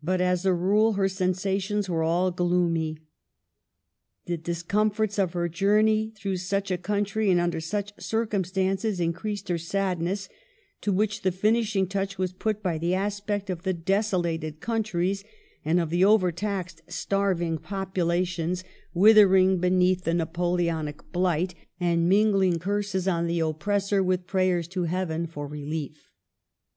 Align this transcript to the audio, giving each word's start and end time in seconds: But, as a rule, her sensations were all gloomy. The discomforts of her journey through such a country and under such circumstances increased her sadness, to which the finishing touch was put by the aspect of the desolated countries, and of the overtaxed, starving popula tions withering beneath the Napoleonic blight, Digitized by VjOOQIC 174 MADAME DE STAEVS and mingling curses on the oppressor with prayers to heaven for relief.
But, 0.00 0.20
as 0.20 0.46
a 0.46 0.54
rule, 0.54 0.92
her 0.92 1.08
sensations 1.08 1.90
were 1.90 2.04
all 2.04 2.30
gloomy. 2.30 2.98
The 4.26 4.36
discomforts 4.36 5.18
of 5.18 5.32
her 5.32 5.48
journey 5.48 6.12
through 6.14 6.36
such 6.36 6.70
a 6.70 6.78
country 6.78 7.30
and 7.32 7.40
under 7.40 7.60
such 7.60 7.92
circumstances 8.00 9.00
increased 9.00 9.48
her 9.48 9.58
sadness, 9.58 10.28
to 10.82 10.92
which 10.92 11.22
the 11.22 11.32
finishing 11.32 11.88
touch 11.88 12.16
was 12.16 12.32
put 12.32 12.62
by 12.62 12.78
the 12.78 12.94
aspect 12.94 13.50
of 13.50 13.64
the 13.64 13.72
desolated 13.72 14.60
countries, 14.60 15.24
and 15.64 15.80
of 15.80 15.90
the 15.90 16.04
overtaxed, 16.04 16.82
starving 16.86 17.58
popula 17.58 18.24
tions 18.24 18.62
withering 18.94 19.58
beneath 19.58 20.04
the 20.04 20.14
Napoleonic 20.14 21.10
blight, 21.10 21.48
Digitized 21.48 21.50
by 21.50 21.50
VjOOQIC 21.50 21.80
174 21.80 21.80
MADAME 21.80 21.98
DE 21.98 21.98
STAEVS 21.98 22.04
and 22.04 22.08
mingling 22.08 22.58
curses 22.60 23.08
on 23.08 23.26
the 23.26 23.40
oppressor 23.40 24.00
with 24.00 24.28
prayers 24.28 24.68
to 24.68 24.84
heaven 24.84 25.26
for 25.26 25.48
relief. 25.48 26.12